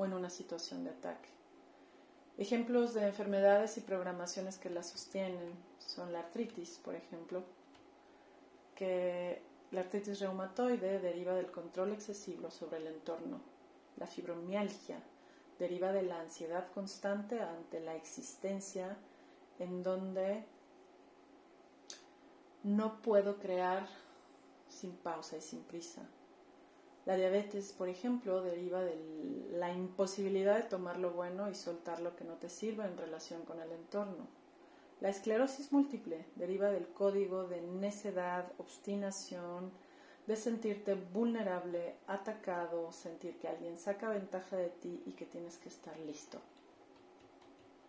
o 0.00 0.04
en 0.06 0.14
una 0.14 0.30
situación 0.30 0.82
de 0.84 0.90
ataque. 0.90 1.28
Ejemplos 2.38 2.94
de 2.94 3.06
enfermedades 3.06 3.76
y 3.76 3.82
programaciones 3.82 4.56
que 4.56 4.70
la 4.70 4.82
sostienen 4.82 5.52
son 5.78 6.12
la 6.12 6.20
artritis, 6.20 6.80
por 6.82 6.94
ejemplo, 6.94 7.42
que 8.74 9.42
la 9.72 9.80
artritis 9.82 10.20
reumatoide 10.20 11.00
deriva 11.00 11.34
del 11.34 11.50
control 11.50 11.92
excesivo 11.92 12.50
sobre 12.50 12.78
el 12.78 12.86
entorno 12.86 13.40
la 14.00 14.06
fibromialgia 14.06 14.98
deriva 15.58 15.92
de 15.92 16.02
la 16.02 16.20
ansiedad 16.20 16.72
constante 16.72 17.40
ante 17.40 17.80
la 17.80 17.94
existencia 17.94 18.96
en 19.58 19.82
donde 19.82 20.42
no 22.62 23.02
puedo 23.02 23.38
crear 23.38 23.86
sin 24.68 24.92
pausa 24.92 25.36
y 25.36 25.42
sin 25.42 25.60
prisa. 25.64 26.02
La 27.06 27.16
diabetes, 27.16 27.72
por 27.72 27.88
ejemplo, 27.88 28.42
deriva 28.42 28.82
de 28.82 28.96
la 29.52 29.72
imposibilidad 29.72 30.56
de 30.56 30.62
tomar 30.68 30.98
lo 30.98 31.12
bueno 31.12 31.48
y 31.50 31.54
soltar 31.54 32.00
lo 32.00 32.14
que 32.14 32.24
no 32.24 32.34
te 32.34 32.48
sirve 32.48 32.84
en 32.84 32.96
relación 32.96 33.44
con 33.44 33.60
el 33.60 33.72
entorno. 33.72 34.26
La 35.00 35.08
esclerosis 35.08 35.72
múltiple 35.72 36.26
deriva 36.36 36.68
del 36.70 36.86
código 36.88 37.48
de 37.48 37.62
necedad, 37.62 38.52
obstinación, 38.58 39.72
de 40.26 40.36
sentirte 40.36 40.94
vulnerable, 40.94 41.96
atacado, 42.06 42.92
sentir 42.92 43.38
que 43.38 43.48
alguien 43.48 43.78
saca 43.78 44.10
ventaja 44.10 44.56
de 44.56 44.68
ti 44.68 45.02
y 45.06 45.12
que 45.12 45.24
tienes 45.26 45.56
que 45.56 45.68
estar 45.70 45.98
listo. 46.00 46.38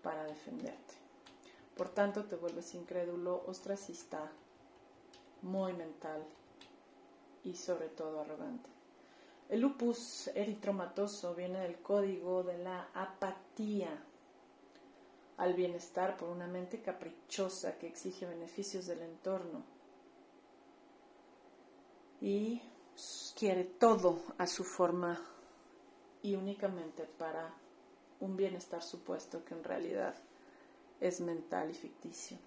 para 0.02 0.24
defenderte. 0.24 0.96
Por 1.78 1.90
tanto, 1.90 2.26
te 2.26 2.36
vuelves 2.36 2.74
incrédulo, 2.74 3.44
ostracista, 3.48 4.32
muy 5.44 5.74
mental 5.74 6.24
y 7.44 7.56
sobre 7.56 7.88
todo 7.88 8.22
arrogante. 8.22 8.81
El 9.52 9.60
lupus 9.60 10.30
eritromatoso 10.30 11.36
viene 11.36 11.60
del 11.60 11.82
código 11.82 12.42
de 12.42 12.58
la 12.58 12.88
apatía 12.94 13.90
al 15.36 15.54
bienestar 15.56 16.16
por 16.16 16.30
una 16.30 16.48
mente 16.48 16.82
caprichosa 16.82 17.78
que 17.78 17.88
exige 17.88 18.26
beneficios 18.26 18.88
del 18.88 19.02
entorno 19.02 19.62
y 22.22 22.62
quiere 23.38 23.66
todo 23.66 24.24
a 24.38 24.48
su 24.48 24.64
forma 24.64 25.20
y 26.22 26.36
únicamente 26.36 27.04
para 27.04 27.54
un 28.22 28.38
bienestar 28.38 28.82
supuesto 28.82 29.44
que 29.44 29.54
en 29.54 29.66
realidad 29.66 30.16
es 31.02 31.20
mental 31.20 31.72
y 31.72 31.74
ficticio. 31.74 32.38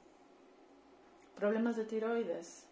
Problemas 1.36 1.76
de 1.76 1.84
tiroides 1.84 2.64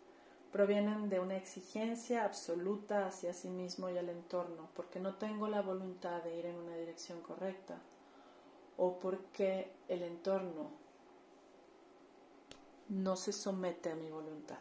provienen 0.53 1.09
de 1.09 1.19
una 1.19 1.37
exigencia 1.37 2.25
absoluta 2.25 3.07
hacia 3.07 3.33
sí 3.33 3.49
mismo 3.49 3.89
y 3.89 3.97
al 3.97 4.11
entorno, 4.11 4.69
porque 4.75 5.01
no 5.01 5.15
tengo 5.15 5.49
la 5.49 5.63
voluntad 5.63 6.23
de 6.23 6.39
ir 6.39 6.47
en 6.47 6.57
una 6.57 6.77
dirección 6.77 7.21
correcta 7.23 7.79
o 8.77 8.99
porque 8.99 9.73
el 9.89 10.03
entorno 10.03 10.71
no 12.89 13.17
se 13.17 13.33
somete 13.33 13.91
a 13.91 13.95
mi 13.95 14.11
voluntad. 14.11 14.59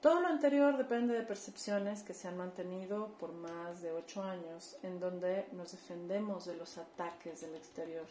Todo 0.00 0.20
lo 0.20 0.28
anterior 0.28 0.76
depende 0.76 1.14
de 1.14 1.22
percepciones 1.22 2.02
que 2.02 2.14
se 2.14 2.28
han 2.28 2.36
mantenido 2.36 3.16
por 3.18 3.32
más 3.32 3.80
de 3.80 3.90
ocho 3.90 4.22
años, 4.22 4.76
en 4.82 5.00
donde 5.00 5.48
nos 5.52 5.72
defendemos 5.72 6.44
de 6.44 6.56
los 6.56 6.76
ataques 6.76 7.40
del 7.40 7.54
exterior. 7.54 8.06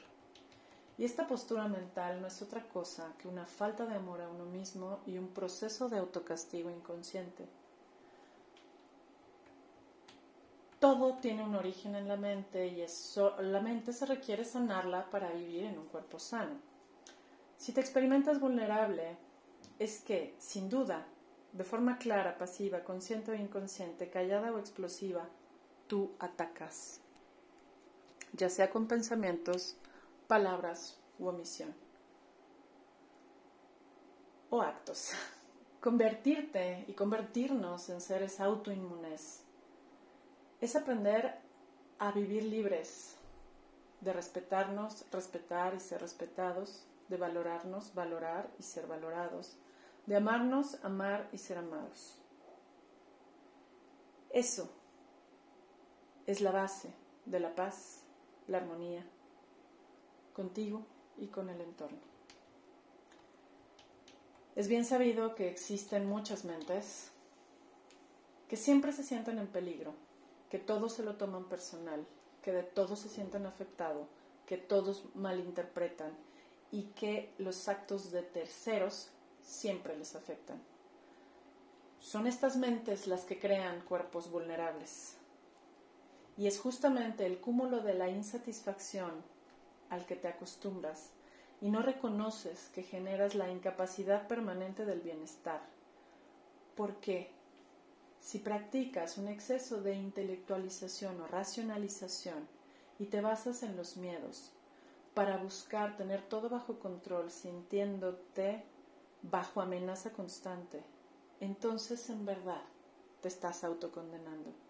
Y 0.98 1.06
esta 1.06 1.28
postura 1.28 1.68
mental 1.68 2.22
no 2.22 2.28
es 2.28 2.42
otra 2.42 2.62
cosa 2.68 3.14
que 3.18 3.28
una 3.28 3.46
falta 3.46 3.86
de 3.86 3.96
amor 3.96 4.22
a 4.22 4.30
uno 4.30 4.46
mismo 4.46 5.00
y 5.06 5.18
un 5.18 5.30
proceso 5.30 5.90
de 5.90 5.98
autocastigo 5.98 6.70
inconsciente. 6.70 7.48
Todo 10.80 11.16
tiene 11.16 11.44
un 11.44 11.56
origen 11.56 11.96
en 11.96 12.08
la 12.08 12.18
mente 12.18 12.68
y 12.68 12.86
la 13.40 13.62
mente 13.62 13.94
se 13.94 14.06
requiere 14.06 14.44
sanarla 14.44 15.10
para 15.10 15.32
vivir 15.32 15.64
en 15.64 15.80
un 15.80 15.88
cuerpo 15.88 16.20
sano. 16.20 16.56
Si 17.58 17.72
te 17.72 17.80
experimentas 17.80 18.40
vulnerable, 18.40 19.16
es 19.80 20.02
que, 20.02 20.36
sin 20.38 20.70
duda, 20.70 21.06
de 21.54 21.64
forma 21.64 21.98
clara, 21.98 22.38
pasiva, 22.38 22.84
consciente 22.84 23.32
o 23.32 23.36
inconsciente, 23.36 24.10
callada 24.10 24.52
o 24.52 24.60
explosiva, 24.60 25.30
tú 25.88 26.12
atacas, 26.20 27.00
ya 28.34 28.50
sea 28.50 28.70
con 28.70 28.88
pensamientos, 28.88 29.78
palabras 30.34 31.00
u 31.20 31.28
omisión, 31.28 31.76
o 34.50 34.64
actos. 34.64 35.12
Convertirte 35.80 36.86
y 36.88 36.94
convertirnos 36.94 37.88
en 37.90 38.02
seres 38.02 38.40
autoinmunes 38.40 39.44
es 40.60 40.76
aprender 40.76 41.36
a 42.00 42.12
vivir 42.12 42.46
libres, 42.46 43.16
de 44.02 44.12
respetarnos, 44.12 45.06
respetar 45.12 45.76
y 45.76 45.80
ser 45.80 46.02
respetados, 46.02 46.88
de 47.10 47.18
valorarnos, 47.18 47.94
valorar 47.94 48.50
y 48.58 48.64
ser 48.64 48.88
valorados, 48.88 49.60
de 50.08 50.16
amarnos, 50.16 50.84
amar 50.84 51.30
y 51.32 51.38
ser 51.38 51.60
amados. 51.60 52.18
Eso 54.32 54.68
es 56.26 56.42
la 56.42 56.50
base 56.50 56.92
de 57.28 57.40
la 57.40 57.54
paz, 57.54 58.04
la 58.48 58.58
armonía, 58.58 59.06
contigo 60.34 60.86
y 61.18 61.28
con 61.28 61.50
el 61.50 61.62
entorno. 61.62 62.00
Es 64.56 64.68
bien 64.68 64.86
sabido 64.86 65.36
que 65.36 65.50
existen 65.50 66.08
muchas 66.08 66.46
mentes 66.46 67.12
que 68.48 68.58
siempre 68.58 68.92
se 68.92 69.04
sienten 69.04 69.40
en 69.40 69.48
peligro, 69.48 69.96
que 70.52 70.60
todos 70.60 70.94
se 70.94 71.04
lo 71.04 71.16
toman 71.16 71.46
personal, 71.46 72.06
que 72.44 72.52
de 72.52 72.62
todos 72.62 73.00
se 73.00 73.10
sienten 73.10 73.48
afectados, 73.48 74.08
que 74.46 74.58
todos 74.58 75.06
malinterpretan 75.16 76.12
y 76.72 76.84
que 76.96 77.34
los 77.40 77.68
actos 77.68 78.12
de 78.12 78.22
terceros 78.22 79.10
siempre 79.42 79.98
les 79.98 80.16
afectan. 80.16 80.62
Son 82.00 82.28
estas 82.28 82.58
mentes 82.58 83.08
las 83.08 83.24
que 83.26 83.40
crean 83.40 83.82
cuerpos 83.82 84.30
vulnerables. 84.30 85.16
Y 86.38 86.48
es 86.48 86.60
justamente 86.60 87.26
el 87.26 87.40
cúmulo 87.40 87.80
de 87.80 87.94
la 87.94 88.10
insatisfacción 88.10 89.33
al 89.94 90.06
que 90.06 90.16
te 90.16 90.28
acostumbras 90.28 91.12
y 91.62 91.70
no 91.70 91.82
reconoces 91.82 92.70
que 92.74 92.84
generas 92.84 93.36
la 93.36 93.50
incapacidad 93.50 94.28
permanente 94.28 94.86
del 94.86 95.02
bienestar. 95.02 95.62
Porque 96.76 97.30
si 98.20 98.40
practicas 98.40 99.18
un 99.18 99.28
exceso 99.28 99.82
de 99.82 99.96
intelectualización 99.96 101.22
o 101.22 101.28
racionalización 101.28 102.48
y 103.00 103.06
te 103.06 103.22
basas 103.22 103.64
en 103.64 103.78
los 103.78 103.98
miedos 103.98 104.52
para 105.14 105.38
buscar 105.38 105.96
tener 105.96 106.22
todo 106.24 106.50
bajo 106.50 106.80
control 106.80 107.30
sintiéndote 107.30 108.64
bajo 109.22 109.62
amenaza 109.62 110.12
constante, 110.12 110.84
entonces 111.40 112.10
en 112.10 112.26
verdad 112.26 112.64
te 113.22 113.28
estás 113.28 113.64
autocondenando. 113.64 114.63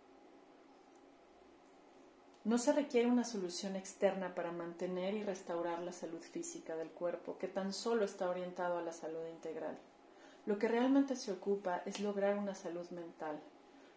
No 2.45 2.57
se 2.57 2.73
requiere 2.73 3.07
una 3.07 3.23
solución 3.23 3.77
externa 3.77 4.35
para 4.35 4.51
mantener 4.51 5.13
y 5.13 5.23
restaurar 5.23 5.81
la 5.81 5.93
salud 5.93 6.21
física 6.21 6.75
del 6.75 6.89
cuerpo, 6.89 7.37
que 7.37 7.47
tan 7.47 7.71
solo 7.71 8.03
está 8.03 8.29
orientado 8.29 8.77
a 8.77 8.81
la 8.81 8.91
salud 8.91 9.25
integral. 9.31 9.77
Lo 10.45 10.59
que 10.59 10.67
realmente 10.67 11.15
se 11.15 11.31
ocupa 11.31 11.83
es 11.85 12.01
lograr 12.01 12.37
una 12.37 12.53
salud 12.53 12.89
mental. 12.89 13.39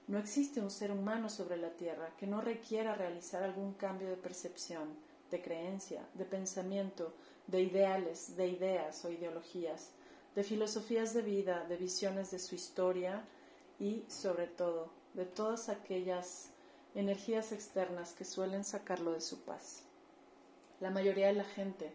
No 0.07 0.19
existe 0.19 0.61
un 0.61 0.71
ser 0.71 0.93
humano 0.93 1.29
sobre 1.29 1.57
la 1.57 1.71
Tierra 1.71 2.15
que 2.17 2.29
no 2.29 2.41
requiera 2.41 2.95
realizar 2.95 3.43
algún 3.43 3.75
cambio 3.75 4.09
de 4.09 4.17
percepción, 4.17 4.95
de 5.33 5.43
creencia, 5.43 6.07
de 6.15 6.25
pensamiento, 6.25 7.15
de 7.49 7.63
ideales, 7.63 8.37
de 8.37 8.47
ideas 8.47 9.05
o 9.05 9.11
ideologías, 9.11 9.91
de 10.37 10.45
filosofías 10.45 11.15
de 11.15 11.23
vida, 11.23 11.65
de 11.65 11.77
visiones 11.77 12.31
de 12.31 12.39
su 12.39 12.55
historia 12.55 13.25
y, 13.81 14.05
sobre 14.07 14.47
todo, 14.47 14.91
de 15.15 15.25
todas 15.25 15.69
aquellas 15.69 16.53
energías 16.97 17.53
externas 17.53 18.15
que 18.15 18.25
suelen 18.25 18.65
sacarlo 18.65 19.13
de 19.13 19.21
su 19.21 19.43
paz. 19.43 19.83
La 20.81 20.91
mayoría 20.91 21.27
de 21.27 21.35
la 21.35 21.45
gente 21.45 21.93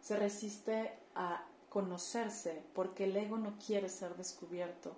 se 0.00 0.16
resiste 0.16 0.92
a 1.14 1.44
conocerse 1.68 2.62
porque 2.72 3.04
el 3.04 3.16
ego 3.16 3.36
no 3.36 3.58
quiere 3.58 3.88
ser 3.88 4.16
descubierto 4.16 4.96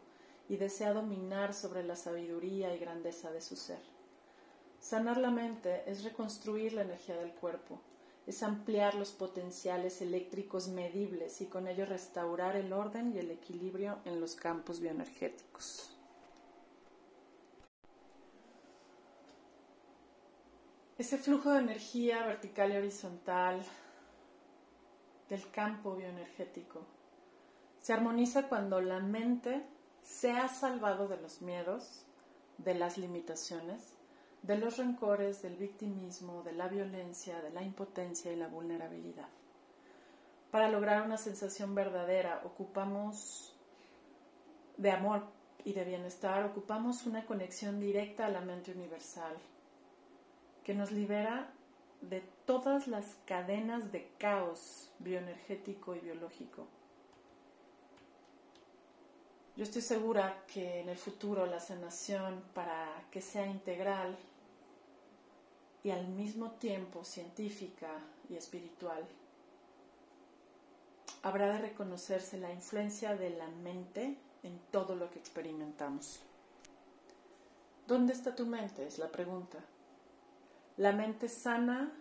y 0.49 0.59
desea 0.59 0.93
dominar 0.93 1.55
sobre 1.55 1.83
la 1.83 1.97
sabiduría 1.97 2.75
y 2.75 2.79
grandeza 2.79 3.31
de 3.31 3.41
su 3.41 3.57
ser. 3.57 3.81
Sanar 4.79 5.17
la 5.17 5.31
mente 5.31 5.83
es 5.91 6.05
reconstruir 6.05 6.75
la 6.75 6.83
energía 6.83 7.17
del 7.17 7.33
cuerpo, 7.33 7.81
es 8.27 8.43
ampliar 8.43 8.95
los 8.95 9.13
potenciales 9.13 10.03
eléctricos 10.03 10.69
medibles 10.69 11.41
y 11.41 11.47
con 11.47 11.67
ello 11.67 11.87
restaurar 11.87 12.57
el 12.57 12.73
orden 12.73 13.13
y 13.15 13.19
el 13.19 13.31
equilibrio 13.31 13.99
en 14.05 14.21
los 14.21 14.35
campos 14.35 14.81
bioenergéticos. 14.81 15.96
Ese 20.99 21.19
flujo 21.19 21.51
de 21.53 21.61
energía 21.61 22.25
vertical 22.27 22.73
y 22.73 22.77
horizontal 22.77 23.63
del 25.29 25.51
campo 25.51 25.95
bioenergético 25.95 26.87
se 27.81 27.93
armoniza 27.93 28.49
cuando 28.49 28.81
la 28.81 29.01
mente 29.01 29.63
se 30.03 30.33
ha 30.33 30.49
salvado 30.49 31.09
de 31.09 31.19
los 31.19 31.43
miedos, 31.43 32.05
de 32.59 32.75
las 32.75 32.97
limitaciones 32.97 33.97
de 34.47 34.57
los 34.57 34.77
rencores, 34.77 35.43
del 35.43 35.57
victimismo, 35.57 36.43
de 36.45 36.53
la 36.53 36.69
violencia, 36.69 37.41
de 37.41 37.51
la 37.51 37.63
impotencia 37.63 38.33
y 38.33 38.37
la 38.37 38.47
vulnerabilidad. 38.47 39.29
Para 40.53 40.71
lograr 40.71 41.03
una 41.03 41.17
sensación 41.17 41.75
verdadera 41.75 42.43
ocupamos 42.45 43.53
de 44.77 44.91
amor 44.93 45.25
y 45.65 45.73
de 45.73 45.85
bienestar, 45.85 46.45
ocupamos 46.45 47.07
una 47.07 47.27
conexión 47.27 47.81
directa 47.81 48.27
a 48.27 48.31
la 48.31 48.41
mente 48.41 48.71
universal 48.71 49.37
que 50.67 50.75
nos 50.75 50.91
libera 50.91 51.49
de 52.01 52.23
todas 52.45 52.89
las 52.89 53.15
cadenas 53.25 53.93
de 53.93 54.11
caos 54.19 54.91
bioenergético 54.99 55.95
y 55.95 56.01
biológico. 56.01 56.67
Yo 59.57 59.63
estoy 59.63 59.83
segura 59.83 60.43
que 60.53 60.81
en 60.81 60.89
el 60.89 60.97
futuro 60.97 61.47
la 61.47 61.61
sanación, 61.61 62.43
para 62.53 63.07
que 63.13 63.21
sea 63.23 63.47
integral 63.47 64.19
y 65.85 65.91
al 65.91 66.09
mismo 66.09 66.51
tiempo 66.51 67.05
científica 67.05 68.01
y 68.29 68.35
espiritual, 68.35 69.07
habrá 71.23 71.47
de 71.53 71.59
reconocerse 71.59 72.39
la 72.39 72.53
influencia 72.53 73.15
de 73.15 73.31
la 73.31 73.47
mente 73.47 74.19
en 74.43 74.59
todo 74.73 74.97
lo 74.97 75.13
que 75.13 75.21
experimentamos. 75.21 76.19
¿Dónde 77.87 78.15
está 78.15 78.35
tu 78.35 78.47
mente? 78.47 78.85
Es 78.85 78.99
la 78.99 79.13
pregunta. 79.13 79.61
¿La 80.77 80.93
mente 80.93 81.29
sana 81.29 81.93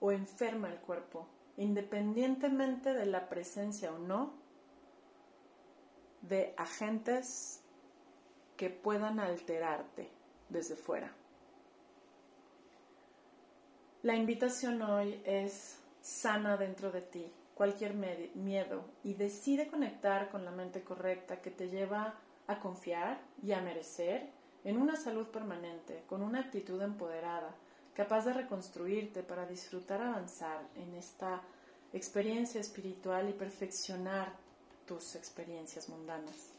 o 0.00 0.12
enferma 0.12 0.68
el 0.68 0.78
cuerpo? 0.78 1.26
independientemente 1.58 2.94
de 2.94 3.04
la 3.04 3.28
presencia 3.28 3.92
o 3.92 3.98
no 3.98 4.32
de 6.22 6.54
agentes 6.56 7.60
que 8.56 8.70
puedan 8.70 9.20
alterarte 9.20 10.08
desde 10.48 10.76
fuera. 10.76 11.12
La 14.02 14.14
invitación 14.14 14.80
hoy 14.82 15.20
es 15.24 15.80
sana 16.00 16.56
dentro 16.56 16.92
de 16.92 17.02
ti 17.02 17.32
cualquier 17.54 17.94
miedo 17.94 18.84
y 19.02 19.14
decide 19.14 19.66
conectar 19.66 20.30
con 20.30 20.44
la 20.44 20.52
mente 20.52 20.84
correcta 20.84 21.42
que 21.42 21.50
te 21.50 21.68
lleva 21.68 22.14
a 22.46 22.60
confiar 22.60 23.20
y 23.42 23.50
a 23.50 23.60
merecer 23.60 24.30
en 24.62 24.80
una 24.80 24.94
salud 24.94 25.26
permanente, 25.26 26.04
con 26.08 26.22
una 26.22 26.38
actitud 26.38 26.80
empoderada, 26.80 27.52
capaz 27.98 28.26
de 28.26 28.32
reconstruirte 28.32 29.24
para 29.24 29.44
disfrutar 29.44 30.00
avanzar 30.00 30.68
en 30.76 30.94
esta 30.94 31.42
experiencia 31.92 32.60
espiritual 32.60 33.28
y 33.28 33.32
perfeccionar 33.32 34.32
tus 34.86 35.16
experiencias 35.16 35.88
mundanas. 35.88 36.52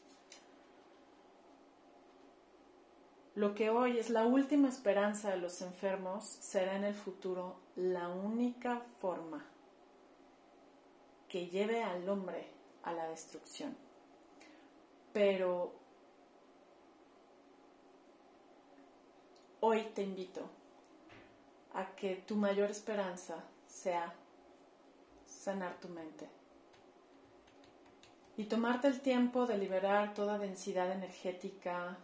Lo 3.35 3.55
que 3.55 3.69
hoy 3.69 3.99
es 3.99 4.09
la 4.09 4.25
última 4.25 4.67
esperanza 4.67 5.29
de 5.29 5.37
los 5.37 5.61
enfermos 5.61 6.25
será 6.25 6.75
en 6.75 6.83
el 6.83 6.93
futuro 6.93 7.55
la 7.77 8.09
única 8.09 8.81
forma 8.99 9.45
que 11.29 11.47
lleve 11.47 11.81
al 11.81 12.09
hombre 12.09 12.49
a 12.83 12.91
la 12.91 13.07
destrucción. 13.07 13.77
Pero 15.13 15.71
hoy 19.61 19.83
te 19.95 20.03
invito 20.03 20.58
a 21.73 21.95
que 21.95 22.15
tu 22.27 22.35
mayor 22.35 22.71
esperanza 22.71 23.43
sea 23.67 24.13
sanar 25.25 25.79
tu 25.79 25.87
mente 25.89 26.27
y 28.37 28.45
tomarte 28.45 28.87
el 28.87 29.01
tiempo 29.01 29.45
de 29.45 29.57
liberar 29.57 30.13
toda 30.13 30.37
densidad 30.37 30.91
energética 30.91 31.97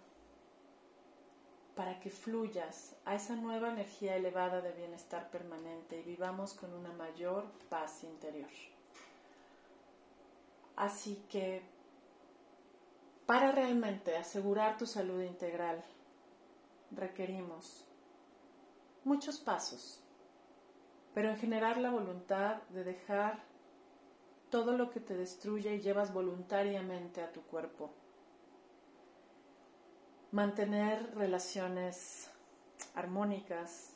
para 1.76 2.00
que 2.00 2.10
fluyas 2.10 2.96
a 3.06 3.16
esa 3.16 3.36
nueva 3.36 3.70
energía 3.70 4.16
elevada 4.16 4.62
de 4.62 4.72
bienestar 4.74 5.30
permanente 5.30 6.00
y 6.00 6.04
vivamos 6.04 6.54
con 6.54 6.74
una 6.74 6.92
mayor 6.94 7.46
paz 7.70 8.04
interior. 8.04 8.50
Así 10.76 11.24
que 11.30 11.62
para 13.26 13.52
realmente 13.52 14.16
asegurar 14.18 14.78
tu 14.78 14.86
salud 14.86 15.22
integral 15.22 15.84
requerimos 16.92 17.86
muchos 19.06 19.40
pasos, 19.40 20.04
pero 21.14 21.30
en 21.30 21.38
generar 21.38 21.78
la 21.78 21.92
voluntad 21.92 22.62
de 22.70 22.84
dejar 22.84 23.44
todo 24.50 24.78
lo 24.78 24.90
que 24.90 25.00
te 25.00 25.16
destruye 25.16 25.76
y 25.76 25.82
llevas 25.82 26.14
voluntariamente 26.14 27.22
a 27.22 27.32
tu 27.32 27.42
cuerpo. 27.44 27.94
Mantener 30.32 31.16
relaciones 31.16 32.30
armónicas. 32.96 33.94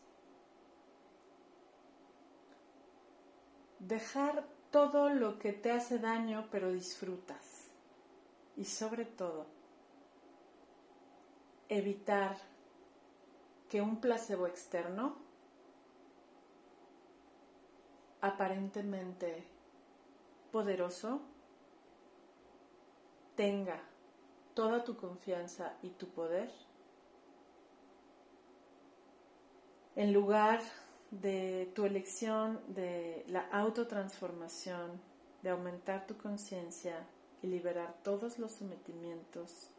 Dejar 3.79 4.45
todo 4.71 5.09
lo 5.09 5.39
que 5.39 5.53
te 5.53 5.71
hace 5.71 5.99
daño 5.99 6.47
pero 6.51 6.71
disfrutas. 6.71 7.69
Y 8.55 8.65
sobre 8.65 9.05
todo, 9.05 9.45
evitar 11.69 12.37
que 13.69 13.81
un 13.81 14.01
placebo 14.01 14.47
externo 14.47 15.15
aparentemente 18.21 19.43
poderoso 20.51 21.21
tenga 23.35 23.79
toda 24.53 24.83
tu 24.83 24.97
confianza 24.97 25.77
y 25.83 25.91
tu 25.91 26.07
poder 26.09 26.51
en 29.95 30.13
lugar 30.13 30.61
de 31.11 31.71
tu 31.75 31.85
elección 31.85 32.61
de 32.67 33.25
la 33.27 33.47
autotransformación, 33.51 35.01
de 35.41 35.49
aumentar 35.49 36.07
tu 36.07 36.17
conciencia 36.17 37.05
y 37.41 37.47
liberar 37.47 37.95
todos 38.03 38.39
los 38.39 38.51
sometimientos 38.51 39.71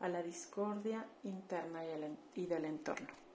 a 0.00 0.08
la 0.08 0.22
discordia 0.22 1.06
interna 1.24 1.82
y 2.34 2.46
del 2.46 2.64
entorno. 2.64 3.27